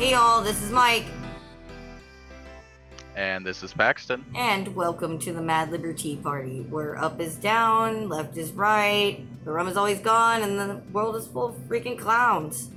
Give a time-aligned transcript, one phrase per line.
[0.00, 1.04] Hey y'all, this is Mike,
[3.16, 4.24] And this is Paxton.
[4.34, 9.52] and welcome to the Mad LiberTEA Party, where up is down, left is right, the
[9.52, 12.70] rum is always gone, and the world is full of freaking clowns.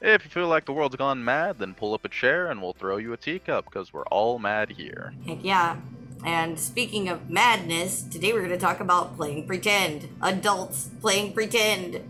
[0.00, 2.72] If you feel like the world's gone mad, then pull up a chair and we'll
[2.72, 5.12] throw you a teacup because we're all mad here.
[5.26, 5.76] Heck yeah.
[6.24, 10.08] And speaking of madness, today we're going to talk about playing pretend.
[10.22, 12.00] Adults playing pretend.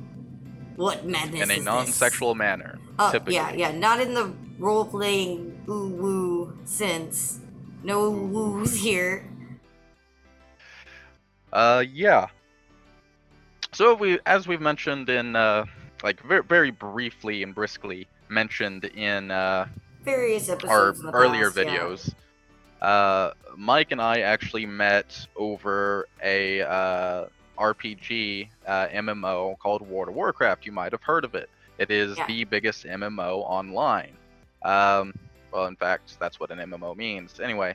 [0.77, 2.76] What madness In a non sexual manner.
[2.99, 3.35] Oh, typically.
[3.35, 3.73] yeah, yeah.
[3.73, 7.41] Not in the role playing ooh woo sense.
[7.83, 9.29] No woos here.
[11.53, 12.29] Uh, yeah.
[13.73, 15.67] So we, as we've mentioned in, uh,
[16.03, 19.67] like very, very briefly and briskly mentioned in uh,
[20.05, 21.03] Various our episodes.
[21.03, 21.79] the earlier past, yeah.
[21.79, 22.15] videos,
[22.83, 27.27] uh, Mike and I actually met over a uh,
[27.59, 30.67] RPG uh, MMO called World of Warcraft.
[30.67, 31.49] You might have heard of it.
[31.79, 32.27] It is Yeah.
[32.27, 34.17] the biggest MMO online.
[34.63, 35.15] Um,
[35.53, 37.39] well, in fact, that's what an MMO means.
[37.41, 37.75] Anyway,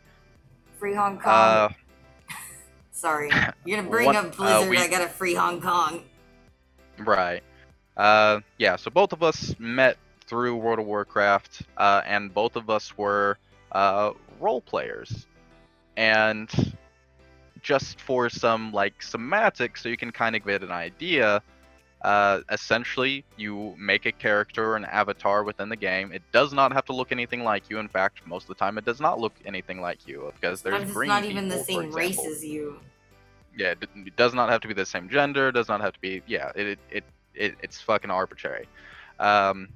[0.79, 1.33] Free Hong Kong.
[1.33, 1.69] uh,
[2.91, 3.29] Sorry.
[3.65, 4.29] You're going to bring what- up uh,
[4.63, 4.69] Blizzard.
[4.69, 6.03] we- I got a free Hong Kong.
[6.99, 7.43] Right.
[7.97, 12.69] Uh, yeah, so both of us met through World of Warcraft, uh, and both of
[12.69, 13.37] us were
[13.71, 15.27] uh, role players.
[15.97, 16.49] And
[17.61, 21.41] just for some like semantics, so you can kind of get an idea,
[22.03, 26.11] uh, essentially you make a character an avatar within the game.
[26.11, 27.77] It does not have to look anything like you.
[27.79, 30.73] In fact, most of the time it does not look anything like you because there's
[30.73, 32.79] Sometimes it's green not even the people, same race as you.
[33.55, 35.51] yeah, it, it does not have to be the same gender.
[35.51, 36.21] Does not have to be.
[36.27, 37.03] Yeah, it it, it,
[37.35, 38.67] it it's fucking arbitrary.
[39.19, 39.69] Um,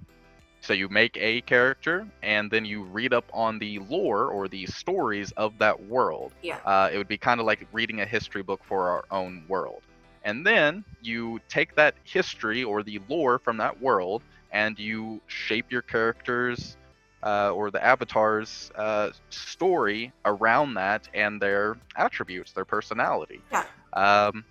[0.62, 4.66] so you make a character, and then you read up on the lore or the
[4.66, 6.34] stories of that world.
[6.42, 6.58] Yeah.
[6.66, 9.84] Uh, it would be kind of like reading a history book for our own world.
[10.26, 15.72] And then you take that history or the lore from that world, and you shape
[15.72, 16.76] your characters
[17.24, 23.40] uh, or the avatar's uh, story around that and their attributes, their personality.
[23.52, 23.66] Yeah.
[23.94, 24.44] Um,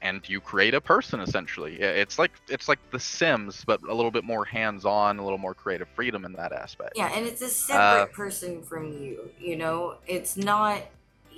[0.00, 1.80] and you create a person essentially.
[1.80, 5.54] It's like it's like The Sims, but a little bit more hands-on, a little more
[5.54, 6.92] creative freedom in that aspect.
[6.96, 9.30] Yeah, and it's a Uh, separate person from you.
[9.40, 10.82] You know, it's not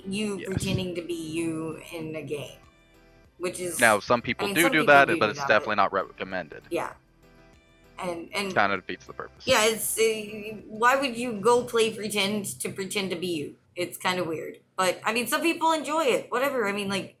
[0.05, 0.47] you Yes.
[0.47, 2.59] pretending to be you in a game,
[3.41, 5.39] which is Now, some people mean, do some do people that, do but do it's
[5.39, 6.61] that, definitely not recommended.
[6.69, 6.91] yeah,
[7.99, 9.43] and and Kind of defeats the purpose.
[9.45, 13.55] yeah, it's uh, why would you go play pretend to pretend to be you?
[13.75, 16.31] It's kind of weird, but I mean, some people enjoy it.
[16.31, 16.67] Whatever.
[16.67, 17.15] I mean, like.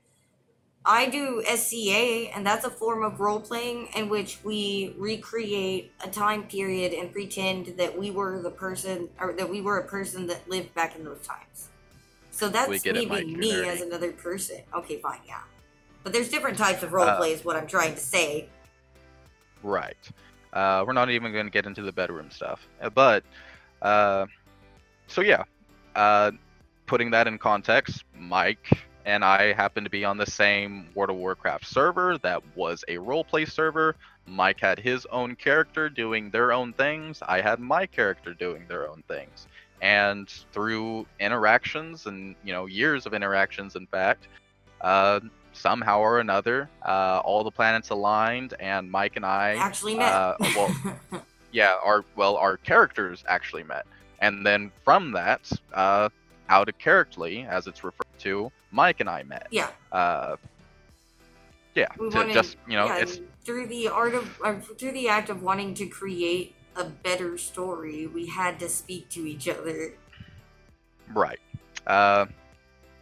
[0.83, 6.09] I do SCA, and that's a form of role playing in which we recreate a
[6.09, 10.25] time period and pretend that we were the person, or that we were a person
[10.25, 11.69] that lived back in those times.
[12.31, 14.61] So that's it, maybe Mike, me as another person.
[14.79, 15.41] Okay, fine, yeah.
[16.03, 18.49] But there's different types of role Uh, play, is what I'm trying to say.
[19.63, 20.09] Right.
[20.53, 22.67] Uh, we're not even going to get into the bedroom stuff.
[22.81, 23.23] Uh, But,
[23.81, 24.25] uh,
[25.07, 25.43] so yeah,
[25.95, 26.31] uh,
[26.87, 28.69] putting that in context, Mike
[29.05, 32.97] and I happen to be on the same World of Warcraft server that was a
[32.97, 33.95] roleplay server.
[34.27, 37.19] Mike had his own character doing their own things.
[37.27, 39.47] I had my character doing their own things.
[39.81, 44.27] And through interactions and, you know, years of interactions, in fact,
[44.81, 45.19] uh,
[45.53, 50.11] somehow or another, uh, all the planets aligned, and Mike and I Actually met.
[50.13, 50.75] uh, well,
[51.51, 53.85] yeah, our well, our characters actually met,
[54.19, 56.09] and then from that, uh,
[56.49, 59.47] out of characterly, as it's referred to, Mike and I met.
[59.51, 59.69] yeah.
[59.91, 60.35] Uh,
[61.75, 64.91] yeah, We to wanted- just you know, yeah, it's through the art of uh, through
[64.91, 69.47] the act of wanting to create a better story, we had to speak to each
[69.47, 69.93] other.
[71.13, 71.39] right.
[71.87, 72.25] Uh,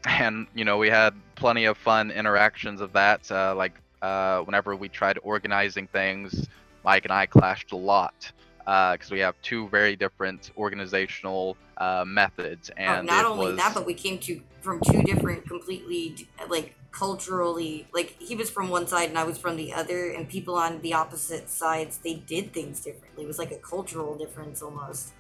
[0.06, 3.30] and you know, we had plenty of fun interactions of that.
[3.32, 6.48] Uh, like uh, whenever we tried organizing things,
[6.84, 8.32] Mike and I clashed a lot.
[8.66, 13.74] Because we have two very different organizational uh, methods, Oh, and not only was, that,
[13.74, 17.88] but we came to from two different, completely like culturally.
[17.92, 20.82] Like he was from one side and I was from the other, and people on
[20.82, 23.24] the opposite sides they did things differently.
[23.24, 25.14] It was like a cultural difference almost.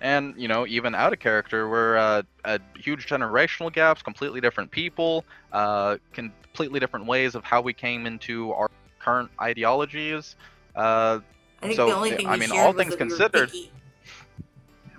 [0.00, 1.96] and you know even out of character we're
[2.44, 7.72] uh, a huge generational gaps completely different people uh, completely different ways of how we
[7.72, 10.36] came into our current ideologies.
[10.74, 11.20] Uh,
[11.62, 13.52] I think So, the only thing I mean, all things that we considered-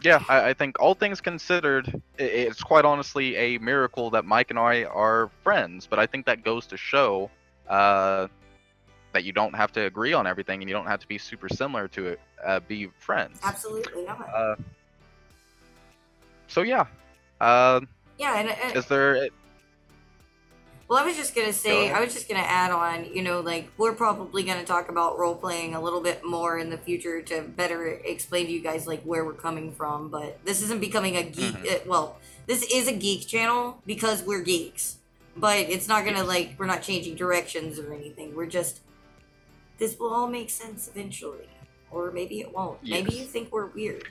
[0.03, 4.59] yeah I, I think all things considered it's quite honestly a miracle that mike and
[4.59, 7.31] i are friends but i think that goes to show
[7.69, 8.27] uh,
[9.13, 11.49] that you don't have to agree on everything and you don't have to be super
[11.49, 13.39] similar to it uh, be friends.
[13.43, 14.29] Absolutely not.
[14.35, 14.55] uh,
[16.47, 16.85] so yeah
[17.41, 17.81] uh,
[18.17, 19.29] yeah, and, and is there
[20.87, 21.97] Well, I was just gonna say, ahead.
[21.97, 25.35] I was just gonna add on, you know, like we're probably gonna talk about role
[25.35, 29.01] playing a little bit more in the future to better explain to you guys like
[29.03, 30.09] where we're coming from.
[30.09, 31.55] But this isn't becoming a geek.
[31.55, 31.75] Mhm.
[31.75, 34.97] uh, well, this is a geek channel because we're geeks,
[35.35, 38.35] but it's not gonna like we're not changing directions or anything.
[38.35, 38.81] We're just
[39.77, 41.49] this will all make sense eventually,
[41.91, 42.81] or maybe it won't.
[42.83, 44.03] Maybe you think we're weird.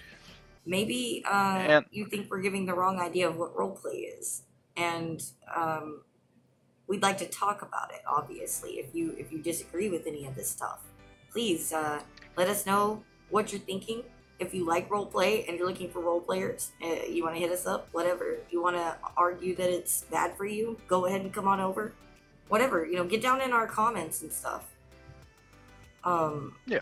[0.66, 4.42] Maybe uh, And- you think we're giving the wrong idea of what role play is,
[4.76, 5.22] and
[5.54, 6.02] um,
[6.86, 10.34] we'd like to talk about it obviously if you if you disagree with any of
[10.34, 10.80] this stuff.
[11.32, 12.00] Please uh,
[12.36, 14.02] let us know what you're thinking.
[14.38, 17.40] If you like role play and you're looking for role players uh, you want to
[17.40, 18.38] hit us up whatever.
[18.50, 21.92] You want to argue that it's bad for you go ahead and come on over.
[22.48, 24.64] Whatever you know get down in our comments and stuff.
[26.04, 26.80] Um Yeah.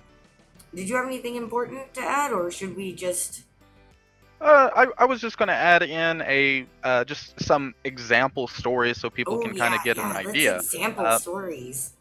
[0.75, 3.43] did you have anything important to add or should we just
[4.43, 8.99] Uh, I, I was just going to add in a uh, just some example stories
[8.99, 10.65] so people oh can kind of get yeah, an idea.
[10.65, 11.94] example Uh, stories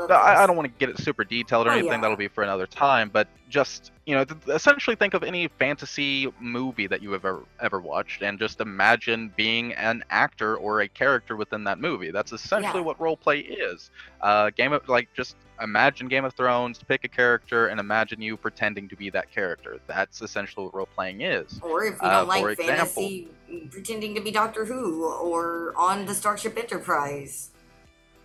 [0.00, 1.90] I No, I, I don't want to get it super detailed or Oh, anything.
[1.92, 2.00] yeah.
[2.00, 3.08] That'll be for another time.
[3.12, 7.80] But just you know, essentially think of any fantasy movie that you have ever ever
[7.80, 12.10] watched, and just imagine being an actor or a character within that movie.
[12.10, 12.86] That's essentially Yeah.
[12.86, 13.90] what role play is.
[14.20, 18.36] Uh, game of like just imagine Game of Thrones, pick a character, and imagine you
[18.36, 19.78] pretending to be that character.
[19.86, 21.60] That's essentially what role playing is.
[21.62, 23.28] Or if you Uh, don't like for example- fantasy,
[23.70, 27.50] pretending to be Doctor Who or on the Starship Enterprise.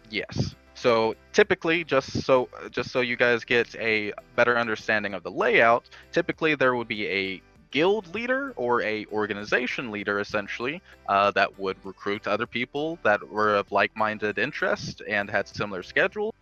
[0.09, 0.55] Yes.
[0.77, 5.89] So typically, just so just so you guys get a better understanding of the layout,
[6.11, 7.41] typically there would be a
[7.71, 13.55] guild leader or a organization leader essentially uh, that would recruit other people that were
[13.55, 16.33] of like-minded interest and had similar schedules.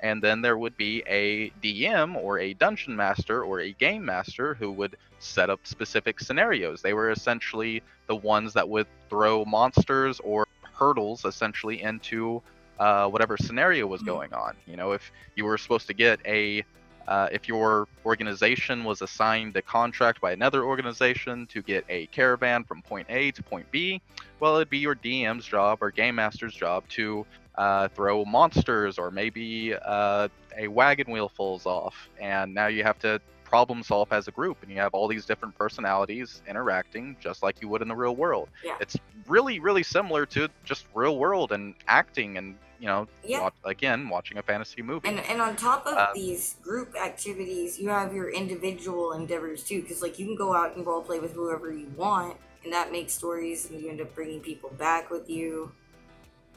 [0.00, 4.54] And then there would be a dm or a dungeon master or a game master
[4.54, 6.82] who would set up specific scenarios.
[6.82, 12.42] They were essentially the ones that would throw monsters or hurdles essentially into
[12.78, 14.06] uh, whatever scenario was Mhm.
[14.06, 14.56] going on.
[14.66, 16.64] You know, if you were supposed to get a,
[17.06, 22.64] uh, if your organization was assigned a contract by another organization to get a caravan
[22.64, 24.00] from point A to point B,
[24.40, 27.26] well, it'd be your DM's job or game master's job to
[27.56, 32.98] uh, throw monsters or maybe uh, a wagon wheel falls off, and now you have
[32.98, 33.20] to
[33.54, 37.62] problem solve as a group, and you have all these different personalities interacting just like
[37.62, 38.48] you would in the real world.
[38.64, 38.76] Yeah.
[38.80, 38.96] It's
[39.28, 43.42] really, really similar to just real world and acting and you know, Yeah.
[43.42, 45.06] wa- again, watching a fantasy movie.
[45.08, 49.80] And and on top of Uh, these group activities, you have your individual endeavors too.
[49.82, 52.90] Because like you can go out and role play with whoever you want, and that
[52.90, 55.70] makes stories, and you end up bringing people back with you.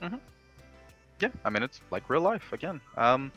[0.01, 2.81] yeah, I mean, it's like real life again.
[2.97, 3.31] Um,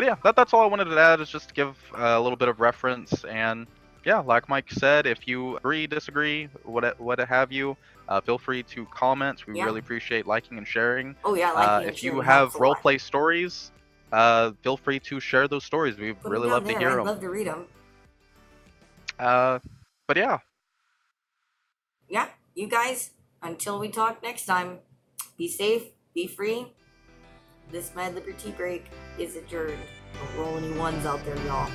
[0.00, 2.20] but yeah, that, that's all I wanted to add is just to give uh, a
[2.22, 3.22] little bit of reference.
[3.26, 3.66] And
[4.06, 7.76] yeah, like Mike said, if you agree, disagree, what what have you,
[8.08, 9.46] uh, feel free to comment.
[9.46, 9.66] We Yeah.
[9.66, 11.14] really appreciate liking and sharing.
[11.22, 12.80] Oh yeah, Uh, liking and if you have role lot.
[12.80, 13.72] play stories,
[14.10, 15.98] uh, feel free to share those stories.
[15.98, 17.04] We Put really love to hear I'd them.
[17.06, 17.66] love to read them.
[19.18, 19.58] Uh,
[20.08, 20.38] but yeah,
[22.08, 23.10] Yeah, you guys.
[23.42, 24.78] Until we talk next time,
[25.36, 25.82] be safe,
[26.14, 26.72] be free.
[27.72, 28.86] This Mad LiberTEA break
[29.16, 29.78] is adjourned.
[30.14, 31.70] Don't roll any ones out there, y'all.